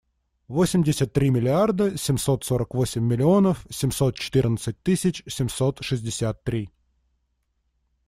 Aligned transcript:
Восемьдесят 0.47 1.13
три 1.13 1.29
миллиарда 1.29 1.95
семьсот 1.95 2.43
сорок 2.43 2.73
восемь 2.73 3.03
миллионов 3.03 3.67
семьсот 3.69 4.15
четырнадцать 4.15 4.81
тысяч 4.81 5.21
семьсот 5.27 5.77
шестьдесят 5.83 6.43
три. 6.43 6.71